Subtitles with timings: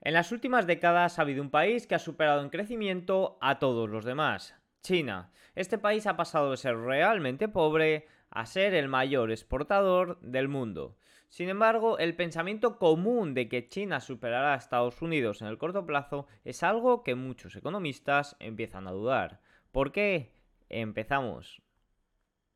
[0.00, 3.90] En las últimas décadas ha habido un país que ha superado en crecimiento a todos
[3.90, 5.32] los demás, China.
[5.56, 10.96] Este país ha pasado de ser realmente pobre a ser el mayor exportador del mundo.
[11.28, 15.84] Sin embargo, el pensamiento común de que China superará a Estados Unidos en el corto
[15.84, 19.40] plazo es algo que muchos economistas empiezan a dudar.
[19.72, 20.32] ¿Por qué?
[20.68, 21.60] Empezamos.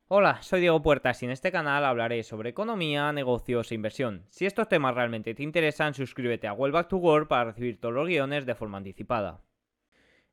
[0.09, 4.25] Hola, soy Diego Puertas y en este canal hablaré sobre economía, negocios e inversión.
[4.29, 7.95] Si estos temas realmente te interesan, suscríbete a Well Back to Work para recibir todos
[7.95, 9.39] los guiones de forma anticipada.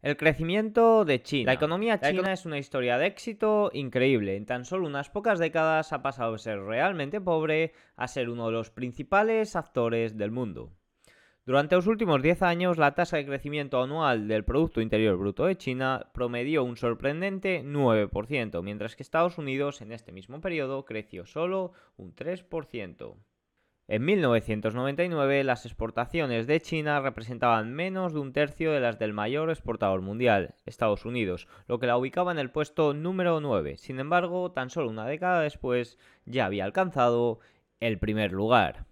[0.03, 1.47] El crecimiento de China.
[1.47, 4.37] La economía china es una historia de éxito increíble.
[4.37, 8.47] En tan solo unas pocas décadas ha pasado de ser realmente pobre a ser uno
[8.47, 10.73] de los principales actores del mundo.
[11.47, 15.57] Durante los últimos 10 años, la tasa de crecimiento anual del Producto Interior Bruto de
[15.57, 21.73] China promedió un sorprendente 9%, mientras que Estados Unidos en este mismo periodo creció solo
[21.97, 23.17] un 3%.
[23.89, 29.49] En 1999 las exportaciones de China representaban menos de un tercio de las del mayor
[29.49, 33.79] exportador mundial, Estados Unidos, lo que la ubicaba en el puesto número 9.
[33.79, 37.41] Sin embargo, tan solo una década después ya había alcanzado
[37.81, 38.90] el primer lugar.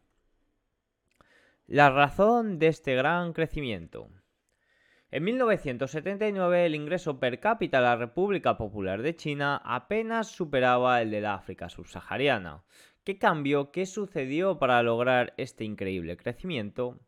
[1.71, 4.09] La razón de este gran crecimiento.
[5.11, 11.11] En 1979 el ingreso per cápita de la República Popular de China apenas superaba el
[11.11, 12.65] de la África subsahariana.
[13.05, 13.71] ¿Qué cambió?
[13.71, 17.01] ¿Qué sucedió para lograr este increíble crecimiento?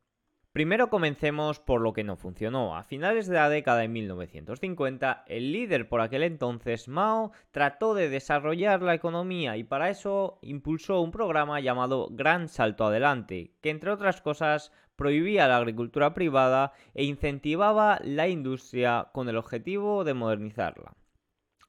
[0.52, 2.76] Primero comencemos por lo que no funcionó.
[2.76, 8.08] A finales de la década de 1950, el líder por aquel entonces, Mao, trató de
[8.08, 13.92] desarrollar la economía y para eso impulsó un programa llamado Gran Salto Adelante, que entre
[13.92, 20.96] otras cosas prohibía la agricultura privada e incentivaba la industria con el objetivo de modernizarla.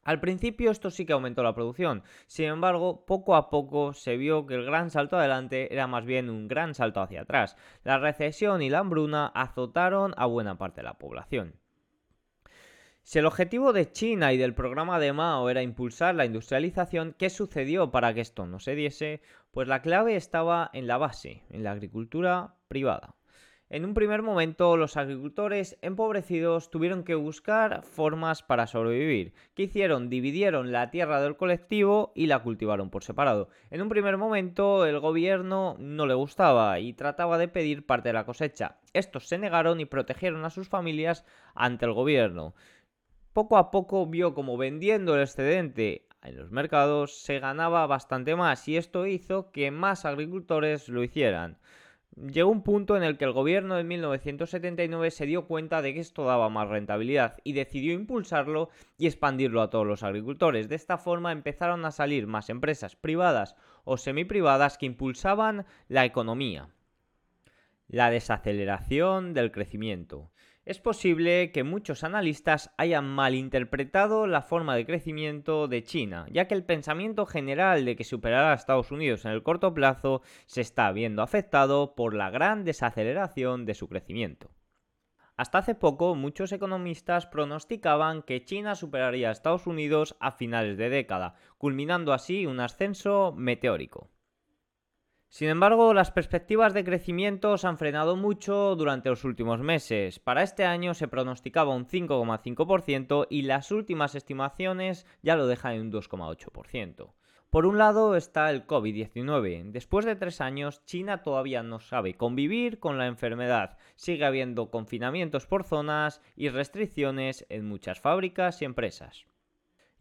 [0.03, 4.47] Al principio esto sí que aumentó la producción, sin embargo, poco a poco se vio
[4.47, 7.55] que el gran salto adelante era más bien un gran salto hacia atrás.
[7.83, 11.55] La recesión y la hambruna azotaron a buena parte de la población.
[13.03, 17.29] Si el objetivo de China y del programa de Mao era impulsar la industrialización, ¿qué
[17.29, 19.21] sucedió para que esto no se diese?
[19.51, 23.15] Pues la clave estaba en la base, en la agricultura privada.
[23.73, 29.33] En un primer momento, los agricultores empobrecidos tuvieron que buscar formas para sobrevivir.
[29.55, 30.09] ¿Qué hicieron?
[30.09, 33.47] Dividieron la tierra del colectivo y la cultivaron por separado.
[33.69, 38.13] En un primer momento, el gobierno no le gustaba y trataba de pedir parte de
[38.13, 38.75] la cosecha.
[38.91, 41.23] Estos se negaron y protegieron a sus familias
[41.55, 42.53] ante el gobierno.
[43.31, 48.67] Poco a poco vio como vendiendo el excedente en los mercados se ganaba bastante más
[48.67, 51.57] y esto hizo que más agricultores lo hicieran.
[52.15, 56.01] Llegó un punto en el que el gobierno de 1979 se dio cuenta de que
[56.01, 60.67] esto daba más rentabilidad y decidió impulsarlo y expandirlo a todos los agricultores.
[60.67, 63.55] De esta forma empezaron a salir más empresas privadas
[63.85, 66.69] o semiprivadas que impulsaban la economía.
[67.87, 70.31] La desaceleración del crecimiento.
[70.63, 76.53] Es posible que muchos analistas hayan malinterpretado la forma de crecimiento de China, ya que
[76.53, 80.91] el pensamiento general de que superará a Estados Unidos en el corto plazo se está
[80.91, 84.51] viendo afectado por la gran desaceleración de su crecimiento.
[85.35, 90.91] Hasta hace poco, muchos economistas pronosticaban que China superaría a Estados Unidos a finales de
[90.91, 94.11] década, culminando así un ascenso meteórico.
[95.31, 100.19] Sin embargo, las perspectivas de crecimiento se han frenado mucho durante los últimos meses.
[100.19, 105.81] Para este año se pronosticaba un 5,5% y las últimas estimaciones ya lo dejan en
[105.83, 107.13] un 2,8%.
[107.49, 109.71] Por un lado está el COVID-19.
[109.71, 113.77] Después de tres años, China todavía no sabe convivir con la enfermedad.
[113.95, 119.30] Sigue habiendo confinamientos por zonas y restricciones en muchas fábricas y empresas.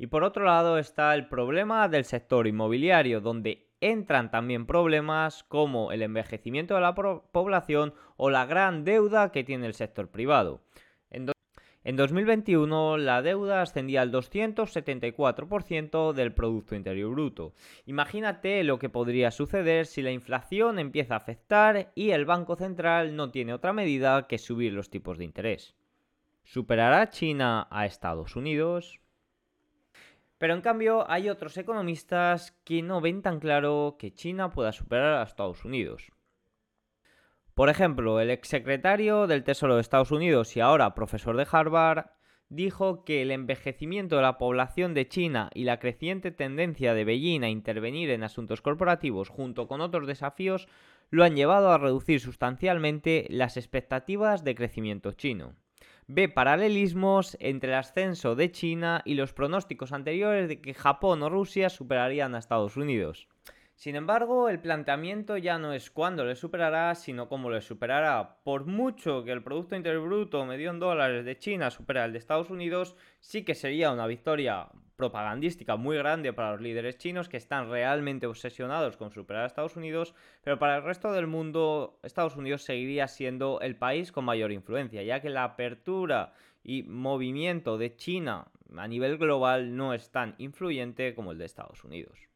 [0.00, 5.92] Y por otro lado está el problema del sector inmobiliario, donde entran también problemas como
[5.92, 10.62] el envejecimiento de la población o la gran deuda que tiene el sector privado.
[11.10, 11.26] En,
[11.96, 17.52] 2021 la deuda ascendía al 274% del Producto Interior Bruto.
[17.84, 23.16] Imagínate lo que podría suceder si la inflación empieza a afectar y el Banco Central
[23.16, 25.74] no tiene otra medida que subir los tipos de interés.
[26.44, 28.98] ¿Superará China a Estados Unidos?
[30.40, 35.18] Pero en cambio hay otros economistas que no ven tan claro que China pueda superar
[35.18, 36.12] a Estados Unidos.
[37.52, 42.06] Por ejemplo, el exsecretario del Tesoro de Estados Unidos y ahora profesor de Harvard
[42.48, 47.44] dijo que el envejecimiento de la población de China y la creciente tendencia de Beijing
[47.44, 50.68] a intervenir en asuntos corporativos junto con otros desafíos
[51.10, 55.54] lo han llevado a reducir sustancialmente las expectativas de crecimiento chino
[56.12, 61.28] ve paralelismos entre el ascenso de China y los pronósticos anteriores de que Japón o
[61.28, 63.28] Rusia superarían a Estados Unidos.
[63.76, 68.40] Sin embargo, el planteamiento ya no es cuándo le superará, sino cómo le superará.
[68.42, 72.18] Por mucho que el Producto Interior Bruto medio en dólares de China supera el de
[72.18, 74.66] Estados Unidos, sí que sería una victoria
[75.00, 79.76] propagandística muy grande para los líderes chinos que están realmente obsesionados con superar a Estados
[79.76, 80.14] Unidos,
[80.44, 85.02] pero para el resto del mundo Estados Unidos seguiría siendo el país con mayor influencia,
[85.02, 91.14] ya que la apertura y movimiento de China a nivel global no es tan influyente
[91.14, 92.29] como el de Estados Unidos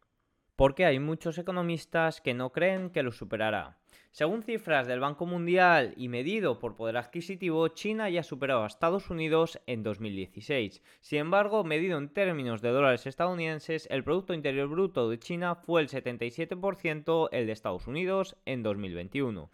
[0.56, 3.78] porque hay muchos economistas que no creen que lo superará.
[4.14, 9.10] Según cifras del Banco Mundial y medido por poder adquisitivo, China ya superó a Estados
[9.10, 10.84] Unidos en 2016.
[11.00, 15.82] Sin embargo, medido en términos de dólares estadounidenses, el Producto Interior Bruto de China fue
[15.82, 19.50] el 77%, el de Estados Unidos en 2021.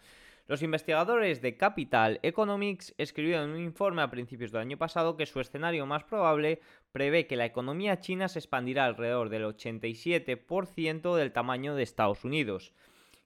[0.51, 5.39] Los investigadores de Capital Economics escribieron un informe a principios del año pasado que su
[5.39, 6.59] escenario más probable
[6.91, 12.73] prevé que la economía china se expandirá alrededor del 87% del tamaño de Estados Unidos.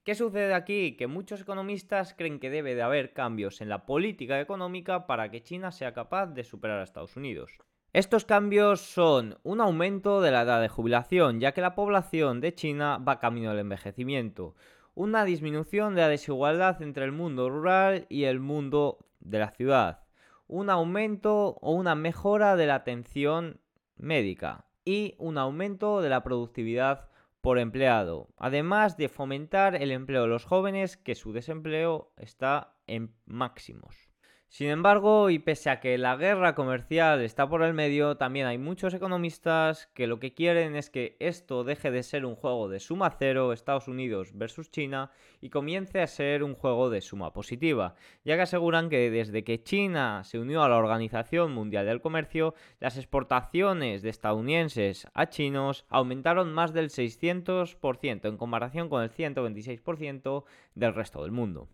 [0.04, 0.96] ¿Qué sucede aquí?
[0.96, 5.42] Que muchos economistas creen que debe de haber cambios en la política económica para que
[5.42, 7.58] China sea capaz de superar a Estados Unidos.
[7.92, 12.54] Estos cambios son un aumento de la edad de jubilación, ya que la población de
[12.54, 14.54] China va camino al envejecimiento,
[14.96, 20.00] una disminución de la desigualdad entre el mundo rural y el mundo de la ciudad,
[20.48, 23.60] un aumento o una mejora de la atención
[23.98, 27.10] médica y un aumento de la productividad
[27.42, 33.14] por empleado, además de fomentar el empleo de los jóvenes que su desempleo está en
[33.26, 34.08] máximos.
[34.48, 38.58] Sin embargo, y pese a que la guerra comercial está por el medio, también hay
[38.58, 42.78] muchos economistas que lo que quieren es que esto deje de ser un juego de
[42.78, 45.10] suma cero Estados Unidos versus China
[45.40, 49.62] y comience a ser un juego de suma positiva, ya que aseguran que desde que
[49.62, 55.84] China se unió a la Organización Mundial del Comercio, las exportaciones de estadounidenses a chinos
[55.88, 60.44] aumentaron más del 600% en comparación con el 126%
[60.76, 61.68] del resto del mundo.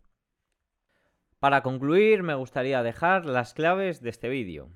[1.43, 4.71] Para concluir, me gustaría dejar las claves de este vídeo.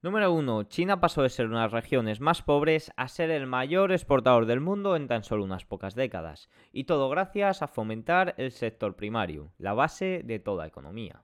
[0.00, 0.62] Número 1.
[0.62, 4.46] China pasó de ser una de las regiones más pobres a ser el mayor exportador
[4.46, 8.96] del mundo en tan solo unas pocas décadas, y todo gracias a fomentar el sector
[8.96, 11.22] primario, la base de toda economía.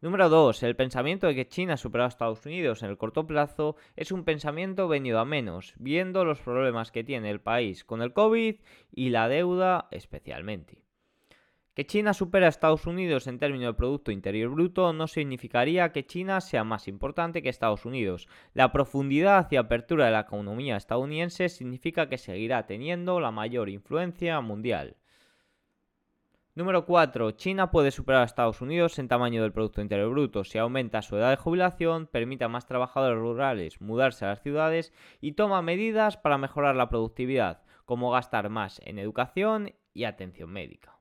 [0.00, 0.62] Número 2.
[0.62, 4.22] El pensamiento de que China superado a Estados Unidos en el corto plazo es un
[4.22, 8.60] pensamiento venido a menos, viendo los problemas que tiene el país con el COVID
[8.92, 10.84] y la deuda especialmente.
[11.74, 16.04] Que China supera a Estados Unidos en términos de Producto Interior Bruto no significaría que
[16.04, 18.26] China sea más importante que Estados Unidos.
[18.54, 24.40] La profundidad y apertura de la economía estadounidense significa que seguirá teniendo la mayor influencia
[24.40, 24.96] mundial.
[26.56, 27.30] Número 4.
[27.32, 31.16] China puede superar a Estados Unidos en tamaño del Producto Interior Bruto si aumenta su
[31.16, 36.16] edad de jubilación, permite a más trabajadores rurales mudarse a las ciudades y toma medidas
[36.16, 40.99] para mejorar la productividad, como gastar más en educación y atención médica.